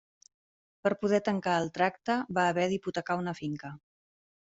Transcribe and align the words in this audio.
Per 0.85 0.91
poder 1.01 1.19
tancar 1.27 1.57
el 1.63 1.69
tracte 1.75 2.15
va 2.39 2.45
haver 2.53 2.65
d'hipotecar 2.71 3.19
una 3.25 3.35
finca. 3.41 3.71